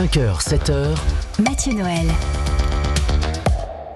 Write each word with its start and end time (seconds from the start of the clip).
5h, 0.00 0.40
7h. 0.40 0.96
Mathieu 1.42 1.74
Noël. 1.74 2.06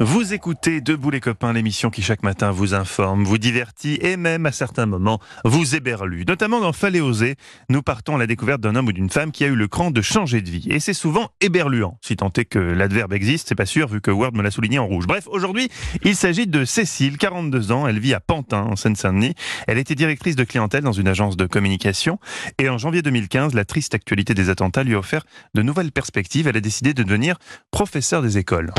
Vous 0.05 0.35
écoutez 0.35 0.83
Debout 0.83 1.09
les 1.09 1.21
copains, 1.21 1.55
l'émission 1.55 1.89
qui 1.89 2.03
chaque 2.03 2.23
matin 2.23 2.51
vous 2.51 2.75
informe, 2.75 3.25
vous 3.25 3.39
divertit 3.39 3.99
et 4.03 4.19
même 4.19 4.45
à 4.45 4.53
certains 4.53 4.85
moments 4.85 5.19
vous 5.47 5.77
éberlue. 5.77 6.25
Notamment 6.29 6.61
dans 6.61 6.75
Fallait 6.75 7.01
oser, 7.01 7.37
nous 7.71 7.81
partons 7.81 8.17
à 8.17 8.19
la 8.19 8.27
découverte 8.27 8.61
d'un 8.61 8.77
homme 8.77 8.89
ou 8.89 8.93
d'une 8.93 9.09
femme 9.09 9.33
qui 9.33 9.45
a 9.45 9.47
eu 9.47 9.55
le 9.55 9.67
cran 9.67 9.91
de 9.91 10.03
changer 10.03 10.43
de 10.43 10.51
vie. 10.51 10.67
Et 10.69 10.79
c'est 10.79 10.93
souvent 10.93 11.31
éberluant, 11.41 11.97
si 12.03 12.17
tant 12.17 12.31
est 12.37 12.45
que 12.45 12.59
l'adverbe 12.59 13.15
existe, 13.15 13.49
c'est 13.49 13.55
pas 13.55 13.65
sûr 13.65 13.89
vu 13.89 14.03
que 14.03 14.11
Word 14.11 14.35
me 14.35 14.43
l'a 14.43 14.51
souligné 14.51 14.79
en 14.79 14.87
rouge. 14.87 15.07
Bref, 15.07 15.27
aujourd'hui, 15.27 15.71
il 16.03 16.17
s'agit 16.17 16.47
de 16.47 16.67
Cécile, 16.67 17.17
42 17.17 17.73
ans, 17.73 17.89
elle 17.89 17.99
vit 17.99 18.13
à 18.13 18.21
Pantin, 18.21 18.65
en 18.65 18.77
Seine-Saint-Denis. 18.77 19.33
Elle 19.67 19.79
était 19.79 19.95
directrice 19.95 20.37
de 20.37 20.45
clientèle 20.45 20.83
dans 20.85 20.93
une 20.93 21.09
agence 21.09 21.39
de 21.39 21.47
communication 21.47 22.19
et 22.59 22.69
en 22.69 22.77
janvier 22.77 23.01
2015, 23.01 23.55
la 23.55 23.65
triste 23.65 23.95
actualité 23.95 24.35
des 24.35 24.51
attentats 24.51 24.85
lui 24.85 24.97
a 24.97 24.99
offert 24.99 25.25
de 25.55 25.63
nouvelles 25.63 25.93
perspectives. 25.93 26.47
Elle 26.47 26.59
a 26.59 26.61
décidé 26.61 26.93
de 26.93 27.03
devenir 27.03 27.39
professeur 27.71 28.21
des 28.21 28.37
écoles. 28.37 28.71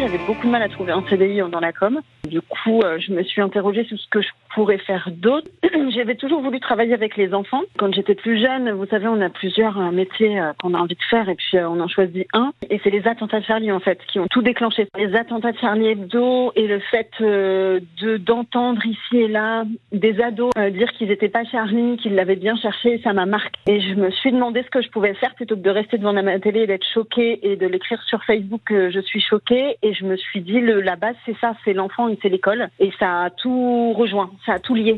J'avais 0.00 0.16
beaucoup 0.26 0.46
de 0.46 0.50
mal 0.50 0.62
à 0.62 0.68
trouver 0.70 0.92
un 0.92 1.02
CDI 1.10 1.42
dans 1.52 1.60
la 1.60 1.74
com. 1.74 2.00
Du 2.26 2.40
coup, 2.40 2.80
euh, 2.82 2.98
je 2.98 3.12
me 3.12 3.22
suis 3.22 3.42
interrogée 3.42 3.84
sur 3.84 3.98
ce 3.98 4.08
que 4.08 4.22
je 4.22 4.28
pourrais 4.54 4.78
faire 4.78 5.10
d'autre. 5.12 5.46
J'avais 5.94 6.14
toujours 6.14 6.40
voulu 6.40 6.58
travailler 6.58 6.94
avec 6.94 7.18
les 7.18 7.34
enfants. 7.34 7.60
Quand 7.76 7.92
j'étais 7.92 8.14
plus 8.14 8.40
jeune, 8.40 8.70
vous 8.70 8.86
savez, 8.86 9.08
on 9.08 9.20
a 9.20 9.28
plusieurs 9.28 9.78
euh, 9.78 9.90
métiers 9.90 10.40
euh, 10.40 10.52
qu'on 10.58 10.72
a 10.72 10.78
envie 10.78 10.94
de 10.94 11.02
faire 11.10 11.28
et 11.28 11.34
puis 11.34 11.58
on 11.58 11.80
en 11.80 11.88
choisit 11.88 12.26
un. 12.32 12.52
Et 12.70 12.80
c'est 12.82 12.88
les 12.88 13.06
attentats 13.06 13.40
de 13.40 13.44
Charlie, 13.44 13.70
en 13.72 13.80
fait, 13.80 13.98
qui 14.06 14.18
ont 14.18 14.26
tout 14.30 14.40
déclenché. 14.40 14.88
Les 14.96 15.14
attentats 15.14 15.52
de 15.52 15.58
Charlie 15.58 15.88
Hebdo 15.88 16.52
et 16.56 16.66
le 16.66 16.80
fait 16.80 17.10
de 17.20 18.16
d'entendre 18.16 18.84
ici 18.86 19.18
et 19.18 19.28
là 19.28 19.64
des 19.92 20.20
ados 20.20 20.50
dire 20.72 20.90
qu'ils 20.92 21.08
n'étaient 21.08 21.28
pas 21.28 21.44
Charlie, 21.44 21.96
qu'ils 21.98 22.14
l'avaient 22.14 22.36
bien 22.36 22.56
cherché, 22.56 23.00
ça 23.02 23.12
m'a 23.12 23.26
marqué. 23.26 23.58
Et 23.66 23.80
je 23.80 23.94
me 23.94 24.10
suis 24.10 24.32
demandé 24.32 24.62
ce 24.62 24.70
que 24.70 24.82
je 24.82 24.88
pouvais 24.88 25.14
faire 25.14 25.34
plutôt 25.34 25.56
que 25.56 25.62
de 25.62 25.70
rester 25.70 25.98
devant 25.98 26.12
ma 26.12 26.38
télé 26.38 26.60
et 26.60 26.66
d'être 26.66 26.86
choquée 26.94 27.40
et 27.42 27.56
de 27.56 27.66
l'écrire 27.66 28.02
sur 28.04 28.22
Facebook 28.24 28.62
que 28.64 28.90
je 28.90 29.00
suis 29.00 29.20
choquée. 29.20 29.76
Je 29.94 30.04
me 30.04 30.16
suis 30.16 30.40
dit, 30.40 30.60
le, 30.60 30.80
la 30.80 30.96
base, 30.96 31.16
c'est 31.26 31.36
ça, 31.40 31.54
c'est 31.64 31.72
l'enfant 31.72 32.08
et 32.08 32.18
c'est 32.22 32.28
l'école. 32.28 32.68
Et 32.78 32.90
ça 32.98 33.24
a 33.24 33.30
tout 33.30 33.92
rejoint, 33.92 34.30
ça 34.46 34.54
a 34.54 34.58
tout 34.58 34.74
lié. 34.74 34.96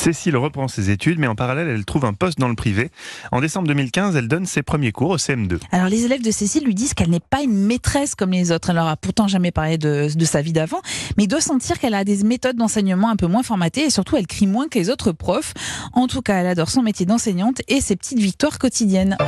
Cécile 0.00 0.38
reprend 0.38 0.66
ses 0.66 0.88
études, 0.88 1.18
mais 1.18 1.26
en 1.26 1.34
parallèle, 1.34 1.68
elle 1.68 1.84
trouve 1.84 2.06
un 2.06 2.14
poste 2.14 2.38
dans 2.38 2.48
le 2.48 2.54
privé. 2.54 2.88
En 3.32 3.42
décembre 3.42 3.68
2015, 3.68 4.16
elle 4.16 4.28
donne 4.28 4.46
ses 4.46 4.62
premiers 4.62 4.92
cours 4.92 5.10
au 5.10 5.16
CM2. 5.18 5.58
Alors 5.72 5.90
les 5.90 6.06
élèves 6.06 6.22
de 6.22 6.30
Cécile 6.30 6.64
lui 6.64 6.74
disent 6.74 6.94
qu'elle 6.94 7.10
n'est 7.10 7.20
pas 7.20 7.42
une 7.42 7.66
maîtresse 7.66 8.14
comme 8.14 8.30
les 8.30 8.50
autres. 8.50 8.70
Elle 8.70 8.76
leur 8.76 8.86
a 8.86 8.96
pourtant 8.96 9.28
jamais 9.28 9.50
parlé 9.50 9.76
de, 9.76 10.08
de 10.16 10.24
sa 10.24 10.40
vie 10.40 10.54
d'avant, 10.54 10.80
mais 11.18 11.24
il 11.24 11.28
doit 11.28 11.42
sentir 11.42 11.78
qu'elle 11.78 11.92
a 11.92 12.04
des 12.04 12.24
méthodes 12.24 12.56
d'enseignement 12.56 13.10
un 13.10 13.16
peu 13.16 13.26
moins 13.26 13.42
formatées 13.42 13.84
et 13.84 13.90
surtout 13.90 14.16
elle 14.16 14.26
crie 14.26 14.46
moins 14.46 14.68
que 14.68 14.78
les 14.78 14.88
autres 14.88 15.12
profs. 15.12 15.52
En 15.92 16.06
tout 16.06 16.22
cas, 16.22 16.38
elle 16.40 16.46
adore 16.46 16.70
son 16.70 16.80
métier 16.80 17.04
d'enseignante 17.04 17.60
et 17.68 17.82
ses 17.82 17.94
petites 17.94 18.20
victoires 18.20 18.58
quotidiennes. 18.58 19.18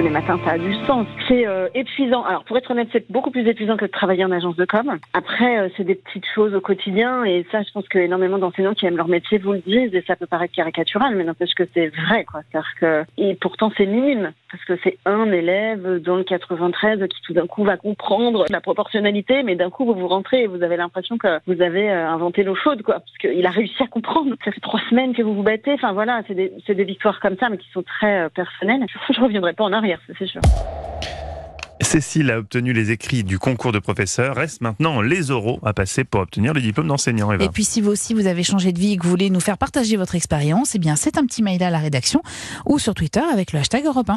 Tous 0.00 0.06
les 0.06 0.12
matins, 0.12 0.40
ça 0.46 0.52
a 0.52 0.58
du 0.58 0.72
sens. 0.86 1.06
C'est 1.28 1.46
euh, 1.46 1.68
épuisant. 1.74 2.24
Alors, 2.24 2.44
pour 2.44 2.56
être 2.56 2.70
honnête, 2.70 2.88
c'est 2.90 3.10
beaucoup 3.12 3.30
plus 3.30 3.46
épuisant 3.46 3.76
que 3.76 3.84
de 3.84 3.90
travailler 3.90 4.24
en 4.24 4.30
agence 4.30 4.56
de 4.56 4.64
com. 4.64 4.98
Après, 5.12 5.58
euh, 5.58 5.68
c'est 5.76 5.84
des 5.84 5.94
petites 5.94 6.24
choses 6.34 6.54
au 6.54 6.60
quotidien, 6.62 7.24
et 7.24 7.44
ça, 7.52 7.60
je 7.62 7.70
pense 7.70 7.86
que 7.86 7.98
énormément 7.98 8.38
d'enseignants 8.38 8.72
qui 8.72 8.86
aiment 8.86 8.96
leur 8.96 9.08
métier 9.08 9.36
vous 9.36 9.52
le 9.52 9.58
disent, 9.58 9.94
et 9.94 10.02
ça 10.06 10.16
peut 10.16 10.26
paraître 10.26 10.54
caricatural, 10.54 11.14
mais 11.16 11.24
n'empêche 11.24 11.52
que 11.52 11.64
c'est 11.74 11.88
vrai, 11.88 12.24
quoi. 12.24 12.40
C'est-à-dire 12.50 12.70
que, 12.80 13.04
et 13.18 13.34
pourtant, 13.34 13.70
c'est 13.76 13.84
minime, 13.84 14.32
parce 14.50 14.64
que 14.64 14.78
c'est 14.82 14.96
un 15.04 15.30
élève 15.30 16.00
dans 16.02 16.16
le 16.16 16.24
93 16.24 17.06
qui 17.08 17.22
tout 17.22 17.34
d'un 17.34 17.46
coup 17.46 17.64
va 17.64 17.76
comprendre 17.76 18.46
la 18.48 18.60
proportionnalité, 18.60 19.42
mais 19.42 19.54
d'un 19.54 19.70
coup, 19.70 19.84
vous 19.84 19.94
vous 19.94 20.08
rentrez 20.08 20.44
et 20.44 20.46
vous 20.46 20.62
avez 20.62 20.78
l'impression 20.78 21.18
que 21.18 21.40
vous 21.46 21.60
avez 21.60 21.90
euh, 21.90 22.08
inventé 22.08 22.42
l'eau 22.42 22.54
chaude, 22.54 22.82
quoi, 22.82 23.00
parce 23.00 23.18
qu'il 23.18 23.44
a 23.44 23.50
réussi 23.50 23.82
à 23.82 23.86
comprendre. 23.86 24.34
Ça 24.44 24.50
fait 24.50 24.60
trois 24.60 24.80
semaines 24.88 25.14
que 25.14 25.22
vous 25.22 25.34
vous 25.34 25.42
battez. 25.42 25.72
Enfin, 25.72 25.92
voilà, 25.92 26.22
c'est 26.26 26.34
des, 26.34 26.52
des 26.66 26.84
victoires 26.84 27.20
comme 27.20 27.36
ça, 27.36 27.50
mais 27.50 27.58
qui 27.58 27.68
sont 27.70 27.82
très 27.82 28.22
euh, 28.22 28.28
personnelles. 28.30 28.86
Je 29.10 29.20
reviendrai 29.20 29.52
pas 29.52 29.64
en 29.64 29.72
arrière, 29.72 29.89
ça, 30.06 30.12
c'est 30.18 30.26
sûr. 30.26 30.40
Cécile 31.82 32.30
a 32.30 32.38
obtenu 32.38 32.72
les 32.72 32.90
écrits 32.90 33.24
du 33.24 33.38
concours 33.38 33.72
de 33.72 33.78
professeur. 33.78 34.36
Reste 34.36 34.60
maintenant 34.60 35.00
les 35.00 35.30
oraux 35.30 35.58
à 35.64 35.72
passer 35.72 36.04
pour 36.04 36.20
obtenir 36.20 36.52
le 36.52 36.60
diplôme 36.60 36.88
d'enseignant. 36.88 37.32
Et 37.32 37.48
puis 37.48 37.64
si 37.64 37.80
vous 37.80 37.90
aussi 37.90 38.12
vous 38.12 38.26
avez 38.26 38.42
changé 38.42 38.72
de 38.72 38.78
vie 38.78 38.92
et 38.92 38.96
que 38.96 39.02
vous 39.02 39.10
voulez 39.10 39.30
nous 39.30 39.40
faire 39.40 39.56
partager 39.56 39.96
votre 39.96 40.14
expérience, 40.14 40.74
eh 40.74 40.78
bien 40.78 40.94
c'est 40.94 41.16
un 41.16 41.24
petit 41.24 41.42
mail 41.42 41.62
à 41.62 41.70
la 41.70 41.78
rédaction 41.78 42.22
ou 42.66 42.78
sur 42.78 42.94
Twitter 42.94 43.22
avec 43.32 43.52
le 43.52 43.60
hashtag 43.60 43.86
Europe 43.86 44.06
1. 44.06 44.08